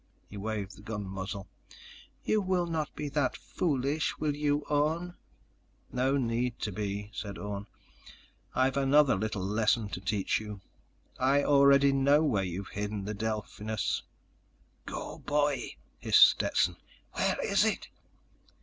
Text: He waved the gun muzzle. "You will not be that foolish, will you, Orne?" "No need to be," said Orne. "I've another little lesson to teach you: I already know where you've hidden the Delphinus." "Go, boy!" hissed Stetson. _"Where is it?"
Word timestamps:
He 0.27 0.35
waved 0.35 0.77
the 0.77 0.81
gun 0.81 1.03
muzzle. 1.03 1.47
"You 2.23 2.41
will 2.41 2.65
not 2.65 2.91
be 2.95 3.07
that 3.09 3.37
foolish, 3.37 4.17
will 4.17 4.35
you, 4.35 4.63
Orne?" 4.67 5.13
"No 5.91 6.17
need 6.17 6.57
to 6.61 6.71
be," 6.71 7.11
said 7.13 7.37
Orne. 7.37 7.67
"I've 8.55 8.77
another 8.77 9.13
little 9.15 9.43
lesson 9.43 9.89
to 9.89 10.01
teach 10.01 10.39
you: 10.39 10.59
I 11.19 11.43
already 11.43 11.93
know 11.93 12.23
where 12.23 12.41
you've 12.43 12.69
hidden 12.69 13.05
the 13.05 13.13
Delphinus." 13.13 14.01
"Go, 14.87 15.19
boy!" 15.19 15.75
hissed 15.99 16.31
Stetson. 16.31 16.77
_"Where 17.15 17.37
is 17.45 17.63
it?" 17.63 17.87